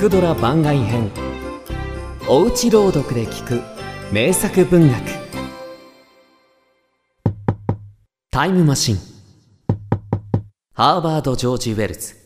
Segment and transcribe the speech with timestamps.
[0.00, 1.10] クドラ番外編。
[2.26, 3.60] おうち朗読で聞く
[4.10, 4.98] 名作文学。
[8.30, 8.96] タイムマシン。
[10.72, 12.19] ハーバード・ジョージ・ウェルズ。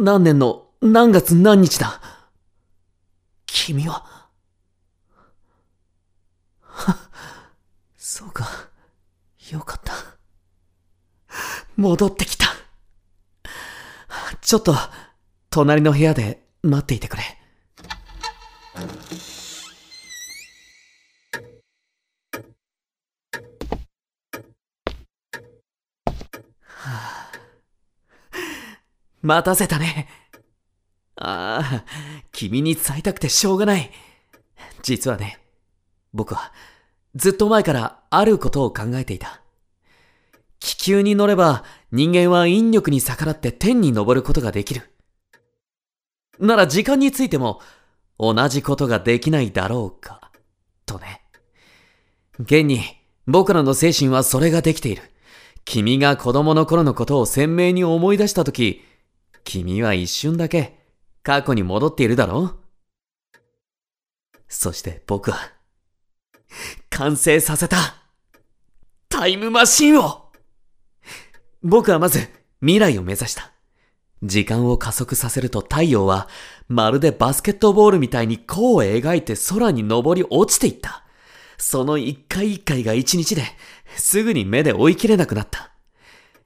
[0.00, 2.00] 何年の何月何日だ？
[3.44, 4.02] 君は、
[6.62, 6.96] は
[7.98, 8.48] そうか、
[9.50, 9.92] よかった。
[11.76, 12.46] 戻ってきた。
[14.40, 14.74] ちょっと、
[15.50, 17.22] 隣の部屋で待っていてくれ。
[29.22, 30.08] 待たせたね。
[31.16, 31.84] ああ、
[32.32, 33.90] 君に伝えたくてしょうがない。
[34.82, 35.38] 実はね、
[36.12, 36.52] 僕は
[37.14, 39.42] ずっと前からあることを考えていた。
[40.58, 44.90] 気球に乗れば人間は引力に逆らって天に昇ることができる。
[46.38, 47.60] なら時間についても
[48.18, 50.30] 同じことができないだろうか、
[50.86, 51.22] とね。
[52.38, 52.80] 現に
[53.26, 55.02] 僕らの精神はそれができている。
[55.64, 58.82] 君が子供の頃のことを鮮明に思い出したとき、
[59.44, 60.78] 君は一瞬だけ
[61.22, 62.56] 過去に戻っているだろう？
[64.48, 65.38] そして僕は、
[66.88, 67.76] 完成させた
[69.08, 70.32] タイムマシンを
[71.62, 72.28] 僕はまず
[72.60, 73.52] 未来を目指した。
[74.22, 76.28] 時間を加速させると太陽は
[76.68, 81.04] まるでバスケットボールみたいに弧を描いて空に登り落ちていった。
[81.56, 83.42] その一回一回が一日で
[83.96, 85.72] すぐに目で追い切れなくなった。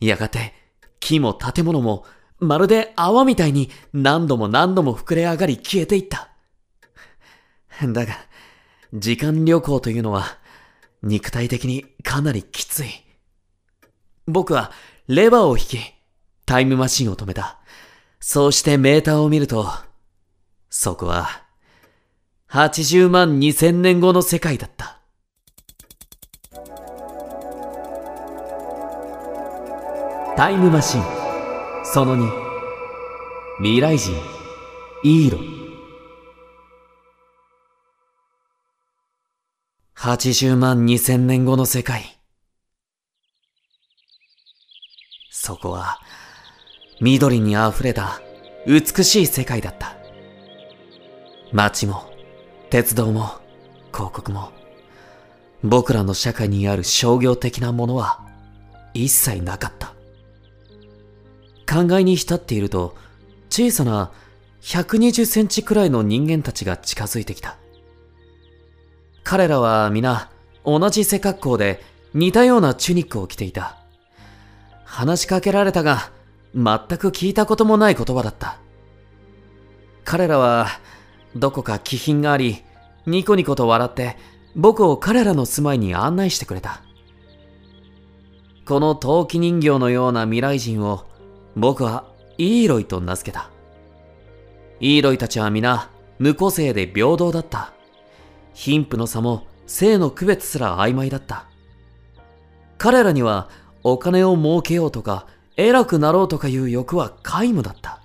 [0.00, 0.54] やがて
[1.00, 2.06] 木も建物も
[2.40, 6.28] まるで泡みたいに何度も何度も膨れ上がり消えていった。
[7.86, 8.14] だが、
[8.94, 10.38] 時間旅行というのは
[11.02, 12.88] 肉体的にかなりきつい。
[14.26, 14.72] 僕は
[15.06, 15.78] レバーを引き、
[16.46, 17.58] タイムマシンを止めた。
[18.20, 19.68] そうしてメーターを見ると、
[20.70, 21.28] そこは
[22.50, 25.00] 80万2000年後の世界だった。
[30.36, 31.17] タイムマシン
[31.90, 32.30] その2
[33.62, 34.12] 未来人。
[35.04, 35.38] イーロ
[39.96, 42.18] 80万2000年後の世界。
[45.30, 45.98] そこは
[47.00, 48.20] 緑に溢れた
[48.66, 49.96] 美しい世界だった。
[51.52, 52.02] 街も
[52.68, 53.40] 鉄道も
[53.94, 54.52] 広告も
[55.64, 58.20] 僕らの社会にある商業的なものは
[58.92, 59.97] 一切なかった。
[61.68, 62.96] 考えに浸っていると、
[63.50, 64.10] 小さな
[64.62, 67.58] 120センチくらいの人間たちが近づいてきた。
[69.22, 70.30] 彼らは皆
[70.64, 71.82] 同じ背格好で
[72.14, 73.76] 似たようなチュニックを着ていた。
[74.84, 76.10] 話しかけられたが、
[76.54, 76.64] 全
[76.98, 78.58] く聞いたこともない言葉だった。
[80.04, 80.68] 彼らは
[81.36, 82.62] どこか気品があり、
[83.06, 84.16] ニコニコと笑って
[84.56, 86.82] 僕を彼らの住まいに案内してくれた。
[88.66, 91.07] この陶器人形のような未来人を
[91.58, 92.04] 僕は
[92.38, 93.50] イーロイと名付けた。
[94.78, 97.72] イーロイたちは皆無個性で平等だった。
[98.54, 101.46] 貧富の差も性の区別すら曖昧だった。
[102.78, 103.50] 彼らには
[103.82, 105.26] お金を儲けようとか
[105.56, 108.02] 偉くなろうとかいう欲は皆無だった。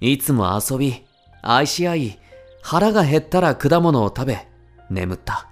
[0.00, 1.06] いつも遊び、
[1.42, 2.18] 愛し合い、
[2.62, 4.48] 腹が減ったら果物を食べ、
[4.90, 5.48] 眠った。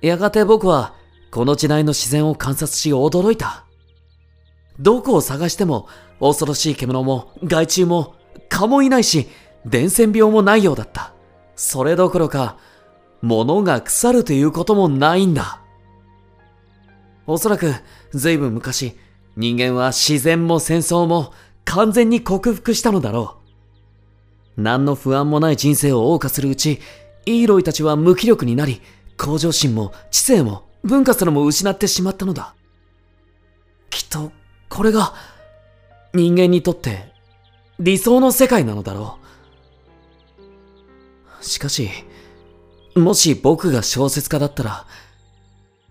[0.00, 0.94] やがて僕は
[1.30, 3.67] この時代の自然を観察し驚いた。
[4.78, 5.88] どこを探しても
[6.20, 8.14] 恐ろしい獣も害虫も
[8.48, 9.28] 蚊もいないし
[9.66, 11.12] 伝染病もないようだった。
[11.56, 12.56] それどころか
[13.20, 15.60] 物が腐るということもないんだ。
[17.26, 17.74] おそらく
[18.12, 18.96] 随分昔
[19.36, 21.32] 人間は自然も戦争も
[21.64, 23.36] 完全に克服したのだろ
[24.56, 24.62] う。
[24.62, 26.80] 何の不安もない人生を謳歌するうち
[27.26, 28.80] イーロイたちは無気力になり
[29.16, 32.54] 向上心も知性も文化すらも失ってしまったのだ。
[33.90, 34.32] きっと
[34.68, 35.14] これが
[36.14, 37.12] 人間にとって
[37.78, 39.18] 理想の世界なのだろ
[41.40, 41.44] う。
[41.44, 41.88] しかし、
[42.96, 44.86] もし僕が小説家だったら、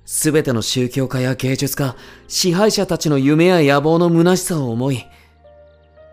[0.05, 1.95] すべての宗教家や芸術家、
[2.27, 5.05] 支配者たちの夢や野望の虚しさを思い、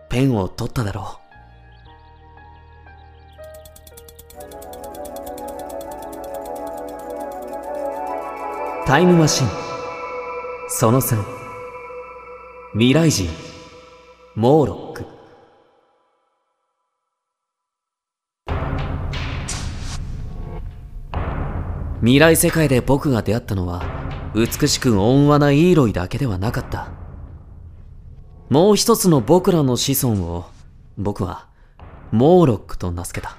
[0.09, 1.25] ペンを取っただろう。
[8.87, 9.47] タイムマシン
[10.69, 11.44] その3
[12.77, 13.29] 未来人。
[14.35, 15.05] モーロック。
[22.01, 23.85] 未来世界で僕が出会ったのは
[24.35, 26.91] 美しく温和なイーロイだけではなかった。
[28.49, 30.43] もう一つの僕らの子孫を
[30.97, 31.47] 僕は
[32.11, 33.37] モーロックと名付けた。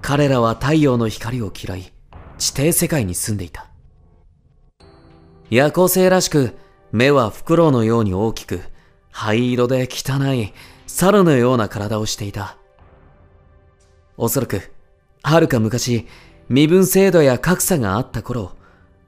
[0.00, 1.92] 彼らは太陽の光を嫌い
[2.38, 3.66] 地底世界に住んでいた。
[5.50, 6.54] 夜行性らしく
[6.94, 8.60] 目はフクロウのように大きく
[9.10, 10.52] 灰色で汚い
[10.86, 12.56] 猿のような体をしていた。
[14.16, 14.70] おそらく
[15.24, 16.06] はるか昔
[16.48, 18.52] 身分制度や格差があった頃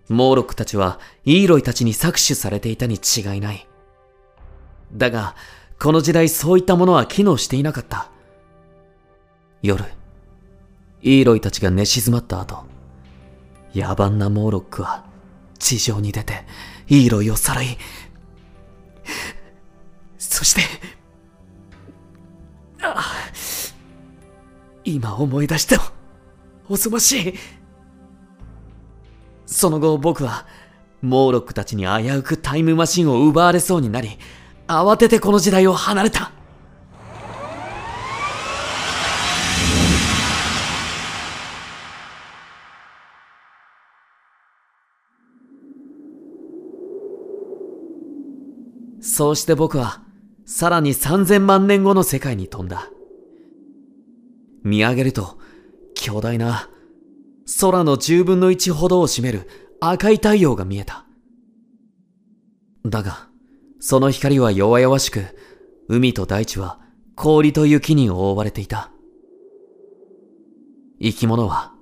[0.08, 3.68] モーロックたちはイーロイたちに搾取されていたに違いない。
[4.92, 5.36] だが
[5.78, 8.10] この時代そういったものは機能していなかった。
[9.62, 9.84] 夜
[11.02, 12.64] イーロイたちが寝静まった後
[13.76, 15.04] 野蛮なモーロックは
[15.60, 16.44] 地上に出て
[16.88, 17.78] イーロイをさらい
[20.18, 20.62] そして
[22.82, 23.04] ああ
[24.84, 25.82] 今思い出しても
[26.68, 27.34] 恐ろしい。
[29.46, 30.46] その後僕は
[31.02, 34.18] モーロックたちに危うくタイムマシンを奪われそうになり
[34.66, 36.32] 慌ててこの時代を離れた。
[49.06, 50.02] そうして僕は
[50.44, 52.90] さらに3000万年後の世界に飛んだ
[54.62, 55.38] 見上げると
[55.94, 56.68] 巨大な
[57.60, 59.48] 空の10分の1ほどを占める
[59.80, 61.06] 赤い太陽が見えた
[62.84, 63.28] だが
[63.88, 65.24] その光は弱々しく、
[65.88, 66.80] 海と大地は
[67.14, 68.90] 氷と雪に覆われていた。
[71.00, 71.72] 生き物は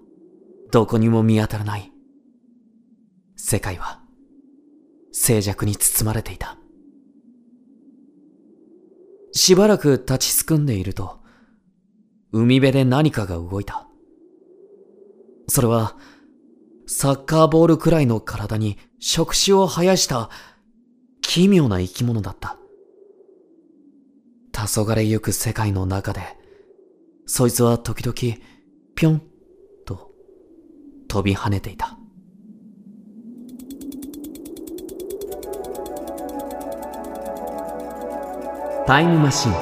[0.71, 1.91] どこにも見当たらない。
[3.37, 4.01] 世界は
[5.13, 6.59] 静寂に包まれていた。
[9.35, 11.19] しばらく立ちすくんでいると、
[12.33, 13.89] 海辺で何かが動いた。
[15.49, 15.97] それは、
[16.87, 20.31] サッカーボールくらいの体に触手を生やした
[21.21, 22.59] 奇妙な生き物だった。
[24.53, 26.21] 黄昏ゆく世界の中で、
[27.27, 28.39] そいつは時々、
[28.95, 29.23] ぴょん
[29.85, 30.13] と
[31.09, 31.94] 飛び跳ねていた。
[38.87, 39.53] タイムマシン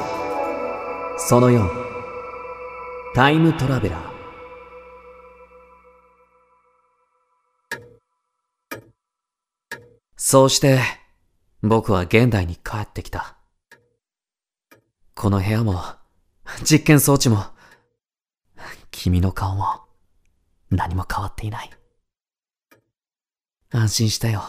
[1.19, 1.69] その4
[3.15, 4.13] タイムトラベラー
[10.17, 10.81] そうして
[11.63, 13.37] 僕は現代に帰ってきた。
[15.15, 15.81] この部屋も、
[16.65, 17.45] 実験装置も、
[18.91, 19.83] 君の顔も、
[20.71, 21.71] 何も変わっていない。
[23.71, 24.43] 安心したよ。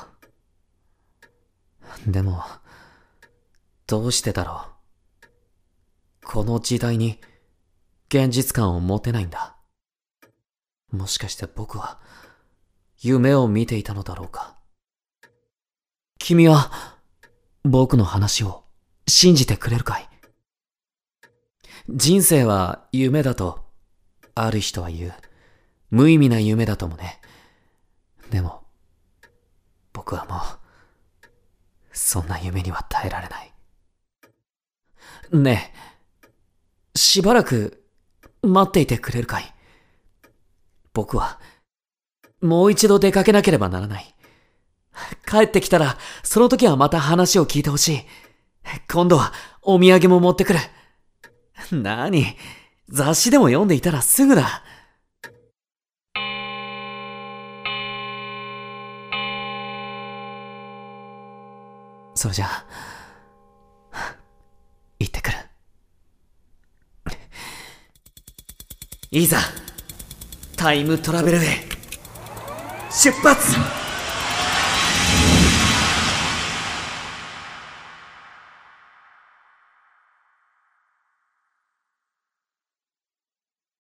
[2.08, 2.44] でも、
[3.86, 4.68] どうしてだろ
[6.22, 6.26] う？
[6.26, 7.20] この時代に、
[8.08, 9.58] 現実感を持てないんだ。
[10.92, 12.00] もしかして僕は、
[13.02, 14.56] 夢を見ていたのだろうか？
[16.20, 16.72] 君は、
[17.64, 18.64] 僕の話を
[19.08, 20.10] 信じてくれるかい？
[21.90, 23.66] 人生は夢だと、
[24.36, 25.14] ある人は言う。
[25.90, 27.20] 無意味な夢だともね。
[28.32, 28.64] でも、
[29.92, 30.40] 僕はもう、
[31.92, 33.54] そんな夢には耐えられない。
[35.32, 35.74] ね
[36.96, 37.84] え、しばらく
[38.42, 39.54] 待っていてくれるかい？
[40.94, 41.40] 僕は、
[42.42, 44.16] もう一度出かけなければならない。
[45.26, 48.06] 帰ってきたら、その時はまた話を聞いてほしい。
[48.92, 50.60] 今度はお土産も持ってくる。
[51.72, 52.38] なに、
[52.90, 54.64] 雑誌でも読んでいたらすぐだ。
[62.16, 62.66] それじゃあ、
[69.16, 69.38] いざ、
[70.56, 71.42] タイムトラベルへ、
[72.90, 73.83] 出発!